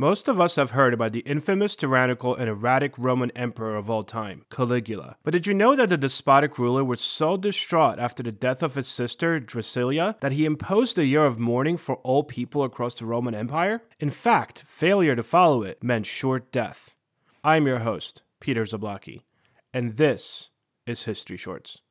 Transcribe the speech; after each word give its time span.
Most 0.00 0.28
of 0.28 0.40
us 0.40 0.56
have 0.56 0.70
heard 0.70 0.94
about 0.94 1.12
the 1.12 1.20
infamous, 1.26 1.76
tyrannical, 1.76 2.34
and 2.34 2.48
erratic 2.48 2.96
Roman 2.96 3.30
emperor 3.32 3.76
of 3.76 3.90
all 3.90 4.02
time, 4.02 4.46
Caligula. 4.48 5.18
But 5.22 5.32
did 5.32 5.46
you 5.46 5.52
know 5.52 5.76
that 5.76 5.90
the 5.90 5.98
despotic 5.98 6.58
ruler 6.58 6.82
was 6.82 7.02
so 7.02 7.36
distraught 7.36 7.98
after 7.98 8.22
the 8.22 8.32
death 8.32 8.62
of 8.62 8.76
his 8.76 8.88
sister, 8.88 9.38
Drusilla, 9.38 10.16
that 10.20 10.32
he 10.32 10.46
imposed 10.46 10.98
a 10.98 11.04
year 11.04 11.26
of 11.26 11.38
mourning 11.38 11.76
for 11.76 11.96
all 11.96 12.24
people 12.24 12.64
across 12.64 12.94
the 12.94 13.04
Roman 13.04 13.34
Empire? 13.34 13.82
In 13.98 14.08
fact, 14.08 14.64
failure 14.66 15.14
to 15.14 15.22
follow 15.22 15.64
it 15.64 15.84
meant 15.84 16.06
short 16.06 16.50
death. 16.50 16.96
I'm 17.44 17.66
your 17.66 17.80
host, 17.80 18.22
Peter 18.40 18.64
Zablocki, 18.64 19.20
and 19.74 19.98
this 19.98 20.48
is 20.86 21.02
History 21.02 21.36
Shorts. 21.36 21.82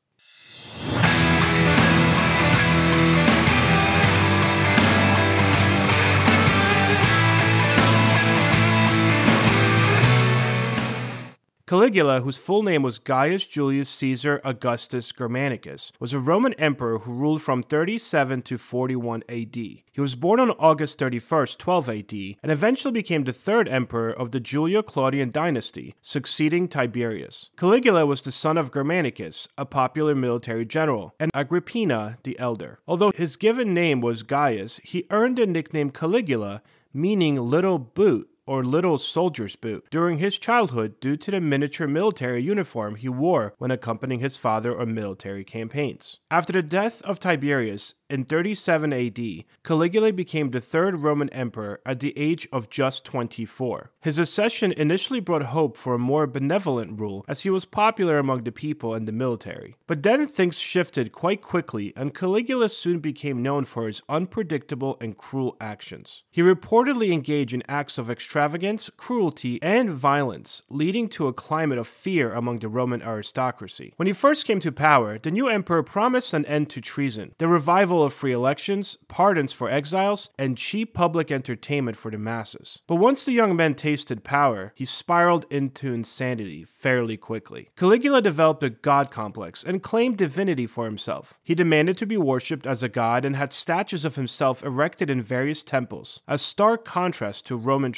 Caligula, 11.70 12.22
whose 12.22 12.36
full 12.36 12.64
name 12.64 12.82
was 12.82 12.98
Gaius 12.98 13.46
Julius 13.46 13.92
Caesar 13.92 14.42
Augustus 14.44 15.12
Germanicus, 15.12 15.92
was 16.00 16.14
a 16.14 16.20
Roman 16.20 16.54
emperor 16.54 16.98
who 16.98 17.14
ruled 17.14 17.44
from 17.44 17.62
37 17.62 18.42
to 18.42 18.58
41 18.58 19.22
AD. 19.30 19.56
He 19.56 19.84
was 19.96 20.16
born 20.16 20.40
on 20.40 20.50
August 20.58 20.98
31, 20.98 21.46
12 21.60 21.90
AD, 21.90 22.14
and 22.42 22.52
eventually 22.52 22.92
became 22.92 23.24
the 23.24 23.34
third 23.34 23.70
emperor 23.70 24.10
of 24.10 24.32
the 24.32 24.40
Julio 24.40 24.82
Claudian 24.82 25.30
dynasty, 25.30 25.94
succeeding 26.02 26.68
Tiberius. 26.68 27.52
Caligula 27.56 28.04
was 28.04 28.24
the 28.24 28.32
son 28.32 28.58
of 28.58 28.74
Germanicus, 28.74 29.48
a 29.56 29.64
popular 29.64 30.16
military 30.16 30.66
general, 30.66 31.14
and 31.20 31.30
Agrippina 31.36 32.18
the 32.24 32.40
elder. 32.40 32.80
Although 32.88 33.12
his 33.14 33.38
given 33.38 33.76
name 33.76 34.02
was 34.02 34.24
Gaius, 34.24 34.80
he 34.84 35.06
earned 35.12 35.38
the 35.38 35.46
nickname 35.46 35.92
Caligula, 35.92 36.64
meaning 36.96 37.36
little 37.36 37.78
boot 37.78 38.29
or 38.50 38.64
little 38.64 38.98
soldier's 38.98 39.56
boot 39.56 39.86
during 39.92 40.18
his 40.18 40.40
childhood 40.40 41.00
due 41.00 41.16
to 41.16 41.30
the 41.30 41.40
miniature 41.40 41.88
military 41.88 42.42
uniform 42.42 42.96
he 42.96 43.08
wore 43.08 43.54
when 43.60 43.70
accompanying 43.70 44.22
his 44.22 44.38
father 44.38 44.76
on 44.82 44.92
military 44.92 45.44
campaigns. 45.44 46.18
After 46.32 46.52
the 46.52 46.64
death 46.64 47.00
of 47.04 47.20
Tiberius 47.20 47.94
in 48.10 48.26
37 48.26 48.92
AD, 48.92 49.20
Caligula 49.64 50.12
became 50.12 50.50
the 50.50 50.60
third 50.60 51.04
Roman 51.04 51.30
emperor 51.30 51.80
at 51.86 52.00
the 52.00 52.18
age 52.18 52.48
of 52.52 52.72
just 52.72 53.06
24. 53.06 53.92
His 54.02 54.18
accession 54.18 54.72
initially 54.72 55.20
brought 55.20 55.44
hope 55.44 55.78
for 55.78 55.94
a 55.94 56.00
more 56.00 56.26
benevolent 56.26 57.00
rule 57.00 57.24
as 57.28 57.44
he 57.44 57.52
was 57.52 57.66
popular 57.66 58.18
among 58.18 58.46
the 58.46 58.52
people 58.52 58.96
and 58.96 59.08
the 59.08 59.12
military. 59.12 59.76
But 59.86 60.02
then 60.02 60.26
things 60.26 60.58
shifted 60.58 61.12
quite 61.12 61.44
quickly 61.44 61.94
and 61.96 62.16
Caligula 62.16 62.70
soon 62.70 62.98
became 62.98 63.44
known 63.44 63.66
for 63.66 63.86
his 63.86 64.02
unpredictable 64.10 64.98
and 65.00 65.16
cruel 65.16 65.56
actions. 65.62 66.24
He 66.32 66.42
reportedly 66.42 67.14
engaged 67.14 67.54
in 67.54 67.62
acts 67.68 68.00
of 68.00 68.10
extravagance, 68.40 68.90
cruelty, 68.96 69.62
and 69.62 69.90
violence, 69.90 70.62
leading 70.70 71.10
to 71.10 71.28
a 71.28 71.34
climate 71.34 71.78
of 71.78 71.86
fear 71.86 72.32
among 72.32 72.60
the 72.60 72.70
Roman 72.70 73.02
aristocracy. 73.02 73.94
When 73.98 74.08
he 74.08 74.14
first 74.14 74.46
came 74.46 74.62
to 74.62 74.72
power, 74.72 75.20
the 75.20 75.30
new 75.30 75.50
emperor 75.50 75.84
promised 75.84 76.34
an 76.34 76.46
end 76.46 76.70
to 76.70 76.80
treason, 76.80 77.34
the 77.38 77.50
revival 77.50 78.02
of 78.02 78.14
free 78.14 78.32
elections, 78.32 78.98
pardons 79.10 79.52
for 79.52 79.70
exiles, 79.70 80.30
and 80.40 80.58
cheap 80.58 80.94
public 80.94 81.32
entertainment 81.32 81.98
for 81.98 82.10
the 82.12 82.18
masses. 82.18 82.80
But 82.88 82.96
once 82.96 83.26
the 83.26 83.34
young 83.34 83.58
man 83.58 83.76
tasted 83.76 84.24
power, 84.24 84.72
he 84.74 84.86
spiraled 84.86 85.46
into 85.50 85.92
insanity 85.92 86.64
fairly 86.64 87.18
quickly. 87.18 87.72
Caligula 87.76 88.22
developed 88.22 88.64
a 88.64 88.70
god 88.70 89.12
complex 89.12 89.66
and 89.66 89.84
claimed 89.84 90.18
divinity 90.18 90.66
for 90.66 90.86
himself. 90.86 91.38
He 91.44 91.56
demanded 91.56 91.98
to 91.98 92.06
be 92.06 92.16
worshipped 92.16 92.66
as 92.66 92.82
a 92.82 92.88
god 92.88 93.26
and 93.26 93.36
had 93.36 93.52
statues 93.52 94.06
of 94.06 94.16
himself 94.16 94.64
erected 94.64 95.10
in 95.10 95.22
various 95.22 95.62
temples, 95.62 96.22
a 96.26 96.38
stark 96.38 96.86
contrast 96.86 97.46
to 97.48 97.58
Roman 97.58 97.92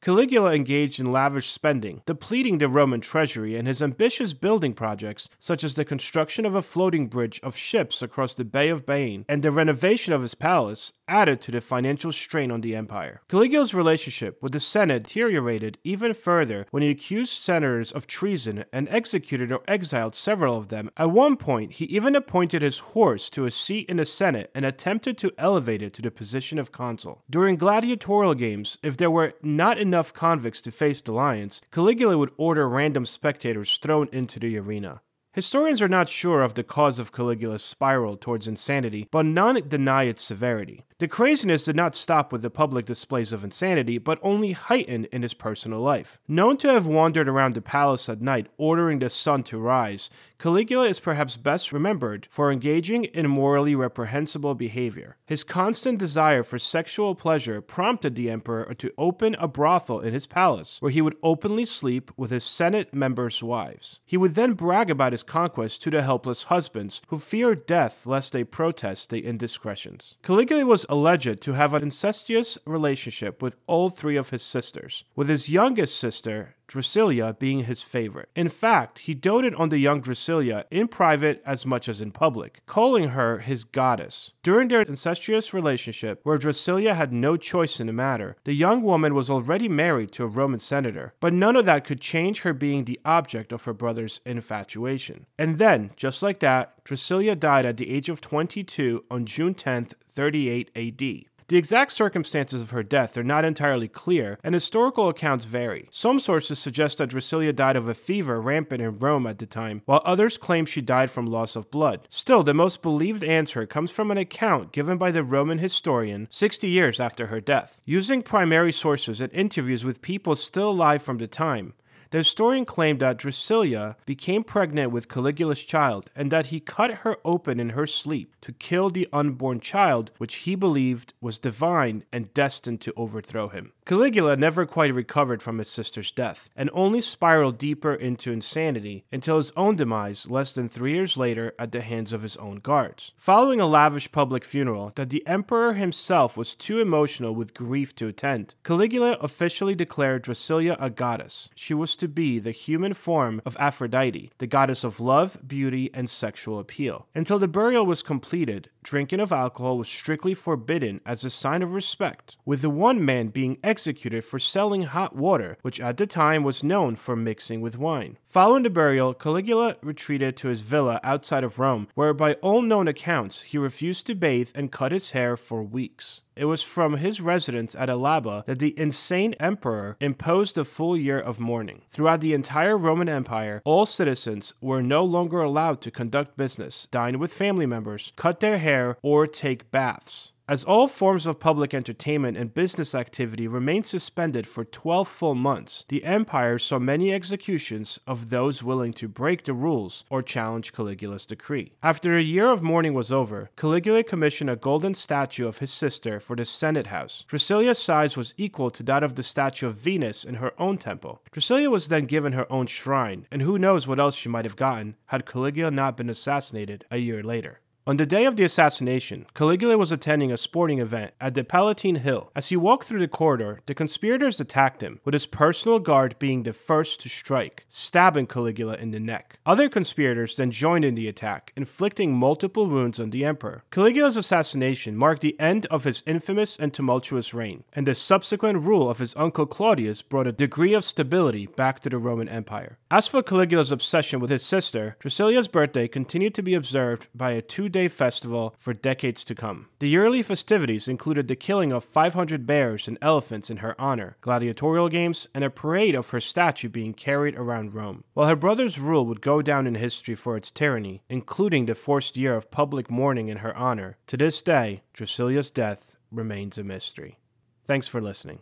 Caligula 0.00 0.54
engaged 0.54 0.98
in 0.98 1.12
lavish 1.12 1.50
spending, 1.50 2.02
depleting 2.06 2.58
the 2.58 2.68
Roman 2.68 3.00
treasury, 3.00 3.56
and 3.56 3.68
his 3.68 3.82
ambitious 3.82 4.32
building 4.32 4.72
projects, 4.74 5.28
such 5.38 5.62
as 5.62 5.74
the 5.74 5.84
construction 5.84 6.44
of 6.46 6.54
a 6.54 6.62
floating 6.62 7.06
bridge 7.06 7.38
of 7.42 7.56
ships 7.56 8.02
across 8.02 8.34
the 8.34 8.44
Bay 8.44 8.68
of 8.68 8.86
Baiae 8.86 9.24
and 9.28 9.42
the 9.42 9.50
renovation 9.50 10.12
of 10.12 10.22
his 10.22 10.34
palace, 10.34 10.92
added 11.06 11.40
to 11.42 11.50
the 11.50 11.60
financial 11.60 12.12
strain 12.12 12.50
on 12.50 12.60
the 12.60 12.74
empire. 12.74 13.20
Caligula's 13.28 13.74
relationship 13.74 14.42
with 14.42 14.52
the 14.52 14.60
Senate 14.60 15.02
deteriorated 15.02 15.78
even 15.84 16.14
further 16.14 16.66
when 16.70 16.82
he 16.82 16.90
accused 16.90 17.32
senators 17.32 17.92
of 17.92 18.06
treason 18.06 18.64
and 18.72 18.88
executed 18.88 19.52
or 19.52 19.62
exiled 19.68 20.14
several 20.14 20.56
of 20.56 20.68
them. 20.68 20.90
At 20.96 21.10
one 21.10 21.36
point, 21.36 21.72
he 21.72 21.84
even 21.86 22.16
appointed 22.16 22.62
his 22.62 22.78
horse 22.78 23.28
to 23.30 23.44
a 23.44 23.50
seat 23.50 23.88
in 23.88 23.98
the 23.98 24.04
Senate 24.04 24.50
and 24.54 24.64
attempted 24.64 25.18
to 25.18 25.32
elevate 25.36 25.82
it 25.82 25.92
to 25.94 26.02
the 26.02 26.10
position 26.10 26.58
of 26.58 26.72
consul. 26.72 27.22
During 27.28 27.56
gladiatorial 27.56 28.34
games, 28.34 28.78
if 28.82 28.96
there 28.96 29.10
were 29.10 29.34
not 29.56 29.78
enough 29.78 30.12
convicts 30.12 30.60
to 30.62 30.70
face 30.70 31.00
the 31.00 31.12
lions, 31.12 31.60
Caligula 31.70 32.18
would 32.18 32.32
order 32.36 32.68
random 32.68 33.06
spectators 33.06 33.78
thrown 33.78 34.08
into 34.12 34.38
the 34.38 34.58
arena. 34.58 35.00
Historians 35.32 35.80
are 35.80 35.88
not 35.88 36.10
sure 36.10 36.42
of 36.42 36.54
the 36.54 36.62
cause 36.62 36.98
of 36.98 37.10
Caligula's 37.10 37.64
spiral 37.64 38.18
towards 38.18 38.46
insanity, 38.46 39.08
but 39.10 39.24
none 39.24 39.66
deny 39.66 40.04
its 40.04 40.22
severity. 40.22 40.84
The 41.02 41.08
craziness 41.08 41.64
did 41.64 41.74
not 41.74 41.96
stop 41.96 42.30
with 42.30 42.42
the 42.42 42.48
public 42.48 42.86
displays 42.86 43.32
of 43.32 43.42
insanity, 43.42 43.98
but 43.98 44.20
only 44.22 44.52
heightened 44.52 45.06
in 45.06 45.22
his 45.22 45.34
personal 45.34 45.80
life. 45.80 46.20
Known 46.28 46.58
to 46.58 46.68
have 46.68 46.86
wandered 46.86 47.28
around 47.28 47.56
the 47.56 47.60
palace 47.60 48.08
at 48.08 48.22
night, 48.22 48.46
ordering 48.56 49.00
the 49.00 49.10
sun 49.10 49.42
to 49.42 49.58
rise, 49.58 50.10
Caligula 50.38 50.88
is 50.88 51.00
perhaps 51.00 51.36
best 51.36 51.72
remembered 51.72 52.28
for 52.30 52.52
engaging 52.52 53.04
in 53.04 53.28
morally 53.28 53.74
reprehensible 53.74 54.54
behavior. 54.54 55.16
His 55.24 55.42
constant 55.44 55.98
desire 55.98 56.44
for 56.44 56.58
sexual 56.58 57.16
pleasure 57.16 57.60
prompted 57.60 58.14
the 58.14 58.30
emperor 58.30 58.72
to 58.74 58.92
open 58.96 59.34
a 59.40 59.48
brothel 59.48 60.00
in 60.00 60.12
his 60.12 60.26
palace, 60.26 60.76
where 60.80 60.92
he 60.92 61.00
would 61.00 61.16
openly 61.22 61.64
sleep 61.64 62.12
with 62.16 62.30
his 62.30 62.44
Senate 62.44 62.94
members' 62.94 63.42
wives. 63.42 63.98
He 64.04 64.16
would 64.16 64.36
then 64.36 64.54
brag 64.54 64.90
about 64.90 65.12
his 65.12 65.22
conquest 65.24 65.82
to 65.82 65.90
the 65.90 66.02
helpless 66.02 66.44
husbands, 66.44 67.02
who 67.08 67.18
feared 67.18 67.66
death 67.66 68.06
lest 68.06 68.32
they 68.32 68.44
protest 68.44 69.10
the 69.10 69.24
indiscretions. 69.24 70.16
Caligula 70.22 70.64
was 70.64 70.86
alleged 70.92 71.40
to 71.40 71.54
have 71.54 71.72
an 71.72 71.82
incestuous 71.82 72.58
relationship 72.66 73.40
with 73.40 73.56
all 73.66 73.88
three 73.88 74.14
of 74.14 74.28
his 74.28 74.42
sisters, 74.42 75.04
with 75.16 75.26
his 75.26 75.48
youngest 75.48 75.96
sister, 75.96 76.54
Drusilla 76.72 77.34
being 77.34 77.64
his 77.64 77.82
favorite. 77.82 78.30
In 78.34 78.48
fact, 78.48 79.00
he 79.00 79.12
doted 79.12 79.54
on 79.56 79.68
the 79.68 79.76
young 79.76 80.00
Drusilla 80.00 80.64
in 80.70 80.88
private 80.88 81.42
as 81.44 81.66
much 81.66 81.86
as 81.86 82.00
in 82.00 82.12
public, 82.12 82.62
calling 82.64 83.10
her 83.10 83.40
his 83.40 83.62
goddess. 83.64 84.30
During 84.42 84.68
their 84.68 84.80
incestuous 84.80 85.52
relationship, 85.52 86.20
where 86.22 86.38
Drusilla 86.38 86.94
had 86.94 87.12
no 87.12 87.36
choice 87.36 87.78
in 87.78 87.88
the 87.88 87.92
matter, 87.92 88.36
the 88.44 88.54
young 88.54 88.80
woman 88.80 89.14
was 89.14 89.28
already 89.28 89.68
married 89.68 90.12
to 90.12 90.24
a 90.24 90.26
Roman 90.26 90.60
senator, 90.60 91.12
but 91.20 91.34
none 91.34 91.56
of 91.56 91.66
that 91.66 91.84
could 91.84 92.00
change 92.00 92.40
her 92.40 92.54
being 92.54 92.86
the 92.86 92.98
object 93.04 93.52
of 93.52 93.64
her 93.64 93.74
brother's 93.74 94.22
infatuation. 94.24 95.26
And 95.38 95.58
then, 95.58 95.90
just 95.94 96.22
like 96.22 96.40
that, 96.40 96.82
Drusilla 96.84 97.36
died 97.36 97.66
at 97.66 97.76
the 97.76 97.90
age 97.90 98.08
of 98.08 98.22
22 98.22 99.04
on 99.10 99.26
June 99.26 99.54
10th, 99.54 99.92
38 100.08 100.70
AD. 100.74 101.24
The 101.48 101.56
exact 101.56 101.92
circumstances 101.92 102.62
of 102.62 102.70
her 102.70 102.82
death 102.82 103.16
are 103.16 103.24
not 103.24 103.44
entirely 103.44 103.88
clear, 103.88 104.38
and 104.42 104.54
historical 104.54 105.08
accounts 105.08 105.44
vary. 105.44 105.88
Some 105.90 106.20
sources 106.20 106.58
suggest 106.58 106.98
that 106.98 107.10
Drusilla 107.10 107.52
died 107.52 107.76
of 107.76 107.88
a 107.88 107.94
fever 107.94 108.40
rampant 108.40 108.82
in 108.82 108.98
Rome 108.98 109.26
at 109.26 109.38
the 109.38 109.46
time, 109.46 109.82
while 109.84 110.02
others 110.04 110.38
claim 110.38 110.64
she 110.66 110.80
died 110.80 111.10
from 111.10 111.26
loss 111.26 111.56
of 111.56 111.70
blood. 111.70 112.06
Still, 112.10 112.42
the 112.42 112.54
most 112.54 112.82
believed 112.82 113.24
answer 113.24 113.66
comes 113.66 113.90
from 113.90 114.10
an 114.10 114.18
account 114.18 114.72
given 114.72 114.98
by 114.98 115.10
the 115.10 115.22
Roman 115.22 115.58
historian 115.58 116.28
60 116.30 116.68
years 116.68 117.00
after 117.00 117.26
her 117.26 117.40
death. 117.40 117.80
Using 117.84 118.22
primary 118.22 118.72
sources 118.72 119.20
and 119.20 119.32
interviews 119.32 119.84
with 119.84 120.02
people 120.02 120.36
still 120.36 120.70
alive 120.70 121.02
from 121.02 121.18
the 121.18 121.26
time, 121.26 121.74
the 122.12 122.18
historian 122.18 122.66
claimed 122.66 123.00
that 123.00 123.16
Drusilla 123.16 123.96
became 124.04 124.44
pregnant 124.44 124.92
with 124.92 125.08
Caligula's 125.08 125.64
child 125.64 126.10
and 126.14 126.30
that 126.30 126.46
he 126.46 126.60
cut 126.60 126.90
her 126.98 127.16
open 127.24 127.58
in 127.58 127.70
her 127.70 127.86
sleep 127.86 128.36
to 128.42 128.52
kill 128.52 128.90
the 128.90 129.08
unborn 129.14 129.60
child, 129.60 130.12
which 130.18 130.36
he 130.36 130.54
believed 130.54 131.14
was 131.22 131.38
divine 131.38 132.04
and 132.12 132.32
destined 132.34 132.82
to 132.82 132.92
overthrow 132.96 133.48
him. 133.48 133.72
Caligula 133.84 134.36
never 134.36 134.64
quite 134.64 134.94
recovered 134.94 135.42
from 135.42 135.58
his 135.58 135.68
sister's 135.68 136.12
death 136.12 136.48
and 136.54 136.70
only 136.72 137.00
spiraled 137.00 137.58
deeper 137.58 137.94
into 137.94 138.30
insanity 138.30 139.04
until 139.10 139.38
his 139.38 139.50
own 139.56 139.74
demise 139.74 140.28
less 140.30 140.52
than 140.52 140.68
three 140.68 140.92
years 140.92 141.16
later 141.16 141.52
at 141.58 141.72
the 141.72 141.80
hands 141.80 142.12
of 142.12 142.22
his 142.22 142.36
own 142.36 142.56
guards. 142.56 143.12
Following 143.16 143.58
a 143.58 143.66
lavish 143.66 144.12
public 144.12 144.44
funeral 144.44 144.92
that 144.94 145.10
the 145.10 145.26
emperor 145.26 145.72
himself 145.72 146.36
was 146.36 146.54
too 146.54 146.78
emotional 146.78 147.34
with 147.34 147.54
grief 147.54 147.94
to 147.96 148.06
attend, 148.06 148.54
Caligula 148.62 149.16
officially 149.20 149.74
declared 149.74 150.22
Drusilla 150.22 150.76
a 150.78 150.90
goddess. 150.90 151.48
She 151.54 151.74
was 151.74 151.96
to 152.02 152.08
be 152.08 152.40
the 152.40 152.50
human 152.50 152.92
form 152.92 153.40
of 153.46 153.56
Aphrodite, 153.60 154.32
the 154.38 154.46
goddess 154.48 154.82
of 154.82 154.98
love, 154.98 155.38
beauty, 155.46 155.88
and 155.94 156.10
sexual 156.10 156.58
appeal. 156.58 157.06
Until 157.14 157.38
the 157.38 157.46
burial 157.46 157.86
was 157.86 158.02
completed, 158.02 158.68
drinking 158.82 159.20
of 159.20 159.32
alcohol 159.32 159.78
was 159.78 159.88
strictly 159.88 160.34
forbidden 160.34 161.00
as 161.06 161.24
a 161.24 161.30
sign 161.30 161.62
of 161.62 161.72
respect, 161.72 162.36
with 162.44 162.62
the 162.62 162.70
one 162.70 163.04
man 163.04 163.28
being 163.28 163.58
executed 163.62 164.24
for 164.24 164.38
selling 164.38 164.82
hot 164.82 165.14
water, 165.14 165.56
which 165.62 165.80
at 165.80 165.96
the 165.96 166.06
time 166.06 166.42
was 166.42 166.64
known 166.64 166.96
for 166.96 167.16
mixing 167.16 167.60
with 167.60 167.78
wine. 167.78 168.18
Following 168.24 168.62
the 168.62 168.70
burial, 168.70 169.14
Caligula 169.14 169.76
retreated 169.82 170.36
to 170.38 170.48
his 170.48 170.62
villa 170.62 171.00
outside 171.02 171.44
of 171.44 171.58
Rome, 171.58 171.88
where 171.94 172.14
by 172.14 172.34
all 172.34 172.62
known 172.62 172.88
accounts 172.88 173.42
he 173.42 173.58
refused 173.58 174.06
to 174.06 174.14
bathe 174.14 174.50
and 174.54 174.72
cut 174.72 174.92
his 174.92 175.10
hair 175.10 175.36
for 175.36 175.62
weeks. 175.62 176.22
It 176.34 176.46
was 176.46 176.62
from 176.62 176.96
his 176.96 177.20
residence 177.20 177.74
at 177.74 177.90
Alba 177.90 178.44
that 178.46 178.58
the 178.58 178.78
insane 178.78 179.34
emperor 179.34 179.98
imposed 180.00 180.56
a 180.56 180.64
full 180.64 180.96
year 180.96 181.20
of 181.20 181.38
mourning. 181.38 181.82
Throughout 181.90 182.22
the 182.22 182.32
entire 182.32 182.78
Roman 182.78 183.08
Empire, 183.08 183.60
all 183.66 183.84
citizens 183.84 184.54
were 184.60 184.82
no 184.82 185.04
longer 185.04 185.42
allowed 185.42 185.82
to 185.82 185.90
conduct 185.90 186.38
business, 186.38 186.88
dine 186.90 187.18
with 187.18 187.34
family 187.34 187.66
members, 187.66 188.12
cut 188.16 188.40
their 188.40 188.56
hair, 188.58 188.71
or 189.02 189.26
take 189.26 189.70
baths. 189.70 190.32
As 190.52 190.64
all 190.64 190.86
forms 190.86 191.24
of 191.24 191.40
public 191.40 191.72
entertainment 191.72 192.36
and 192.36 192.52
business 192.52 192.94
activity 192.94 193.46
remained 193.46 193.86
suspended 193.86 194.46
for 194.46 194.66
12 194.66 195.08
full 195.08 195.34
months, 195.34 195.86
the 195.88 196.04
empire 196.04 196.58
saw 196.58 196.78
many 196.78 197.10
executions 197.10 197.98
of 198.06 198.28
those 198.28 198.62
willing 198.62 198.92
to 198.94 199.08
break 199.08 199.44
the 199.44 199.54
rules 199.54 200.04
or 200.10 200.20
challenge 200.20 200.74
Caligula's 200.74 201.24
decree. 201.24 201.72
After 201.82 202.18
a 202.18 202.22
year 202.22 202.50
of 202.50 202.60
mourning 202.60 202.92
was 202.92 203.10
over, 203.10 203.48
Caligula 203.56 204.02
commissioned 204.02 204.50
a 204.50 204.56
golden 204.56 204.92
statue 204.92 205.48
of 205.48 205.56
his 205.56 205.70
sister 205.72 206.20
for 206.20 206.36
the 206.36 206.44
Senate 206.44 206.88
house. 206.88 207.24
Drusilla's 207.28 207.78
size 207.78 208.16
was 208.18 208.34
equal 208.36 208.70
to 208.72 208.82
that 208.82 209.02
of 209.02 209.14
the 209.14 209.22
statue 209.22 209.68
of 209.68 209.76
Venus 209.76 210.22
in 210.22 210.34
her 210.34 210.52
own 210.60 210.76
temple. 210.76 211.22
Drusilla 211.30 211.70
was 211.70 211.88
then 211.88 212.04
given 212.04 212.34
her 212.34 212.52
own 212.52 212.66
shrine, 212.66 213.26
and 213.30 213.40
who 213.40 213.58
knows 213.58 213.86
what 213.86 213.98
else 213.98 214.16
she 214.16 214.28
might 214.28 214.44
have 214.44 214.56
gotten 214.56 214.96
had 215.06 215.24
Caligula 215.24 215.70
not 215.70 215.96
been 215.96 216.10
assassinated 216.10 216.84
a 216.90 216.98
year 216.98 217.22
later. 217.22 217.60
On 217.84 217.96
the 217.96 218.06
day 218.06 218.26
of 218.26 218.36
the 218.36 218.44
assassination, 218.44 219.26
Caligula 219.34 219.76
was 219.76 219.90
attending 219.90 220.30
a 220.30 220.36
sporting 220.36 220.78
event 220.78 221.14
at 221.20 221.34
the 221.34 221.42
Palatine 221.42 221.96
Hill. 221.96 222.30
As 222.36 222.46
he 222.46 222.56
walked 222.56 222.84
through 222.84 223.00
the 223.00 223.08
corridor, 223.08 223.58
the 223.66 223.74
conspirators 223.74 224.38
attacked 224.38 224.84
him, 224.84 225.00
with 225.04 225.14
his 225.14 225.26
personal 225.26 225.80
guard 225.80 226.14
being 226.20 226.44
the 226.44 226.52
first 226.52 227.00
to 227.00 227.08
strike, 227.08 227.64
stabbing 227.68 228.28
Caligula 228.28 228.76
in 228.76 228.92
the 228.92 229.00
neck. 229.00 229.40
Other 229.44 229.68
conspirators 229.68 230.36
then 230.36 230.52
joined 230.52 230.84
in 230.84 230.94
the 230.94 231.08
attack, 231.08 231.52
inflicting 231.56 232.14
multiple 232.14 232.66
wounds 232.66 233.00
on 233.00 233.10
the 233.10 233.24
emperor. 233.24 233.64
Caligula's 233.72 234.16
assassination 234.16 234.96
marked 234.96 235.22
the 235.22 235.38
end 235.40 235.66
of 235.66 235.82
his 235.82 236.04
infamous 236.06 236.56
and 236.56 236.72
tumultuous 236.72 237.34
reign, 237.34 237.64
and 237.72 237.88
the 237.88 237.96
subsequent 237.96 238.62
rule 238.62 238.88
of 238.88 239.00
his 239.00 239.16
uncle 239.16 239.44
Claudius 239.44 240.02
brought 240.02 240.28
a 240.28 240.32
degree 240.32 240.72
of 240.72 240.84
stability 240.84 241.46
back 241.46 241.80
to 241.80 241.90
the 241.90 241.98
Roman 241.98 242.28
Empire. 242.28 242.78
As 242.92 243.08
for 243.08 243.24
Caligula's 243.24 243.72
obsession 243.72 244.20
with 244.20 244.30
his 244.30 244.44
sister, 244.44 244.96
Drusilla's 245.00 245.48
birthday 245.48 245.88
continued 245.88 246.36
to 246.36 246.42
be 246.42 246.54
observed 246.54 247.08
by 247.12 247.32
a 247.32 247.42
two 247.42 247.70
day 247.72 247.88
festival 247.88 248.54
for 248.58 248.72
decades 248.72 249.24
to 249.24 249.34
come. 249.34 249.68
The 249.80 249.88
yearly 249.88 250.22
festivities 250.22 250.86
included 250.86 251.26
the 251.26 251.34
killing 251.36 251.72
of 251.72 251.84
500 251.84 252.46
bears 252.46 252.86
and 252.86 252.98
elephants 253.02 253.50
in 253.50 253.56
her 253.58 253.74
honor, 253.80 254.16
gladiatorial 254.20 254.88
games, 254.88 255.26
and 255.34 255.42
a 255.42 255.50
parade 255.50 255.94
of 255.94 256.10
her 256.10 256.20
statue 256.20 256.68
being 256.68 256.94
carried 256.94 257.34
around 257.34 257.74
Rome. 257.74 258.04
While 258.14 258.28
her 258.28 258.36
brother's 258.36 258.78
rule 258.78 259.06
would 259.06 259.20
go 259.20 259.42
down 259.42 259.66
in 259.66 259.74
history 259.74 260.14
for 260.14 260.36
its 260.36 260.50
tyranny, 260.50 261.02
including 261.08 261.66
the 261.66 261.74
forced 261.74 262.16
year 262.16 262.36
of 262.36 262.50
public 262.50 262.90
mourning 262.90 263.28
in 263.28 263.38
her 263.38 263.56
honor, 263.56 263.96
to 264.06 264.16
this 264.16 264.42
day, 264.42 264.82
Drusilla's 264.94 265.50
death 265.50 265.96
remains 266.10 266.58
a 266.58 266.62
mystery. 266.64 267.18
Thanks 267.66 267.88
for 267.88 268.00
listening. 268.00 268.40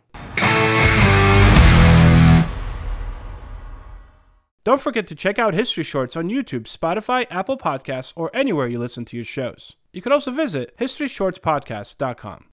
Don't 4.63 4.81
forget 4.81 5.07
to 5.07 5.15
check 5.15 5.39
out 5.39 5.55
History 5.55 5.83
Shorts 5.83 6.15
on 6.15 6.29
YouTube, 6.29 6.63
Spotify, 6.63 7.25
Apple 7.31 7.57
Podcasts, 7.57 8.13
or 8.15 8.29
anywhere 8.33 8.67
you 8.67 8.77
listen 8.77 9.05
to 9.05 9.15
your 9.15 9.25
shows. 9.25 9.75
You 9.91 10.03
can 10.03 10.11
also 10.11 10.31
visit 10.31 10.77
HistoryShortsPodcast.com. 10.77 12.45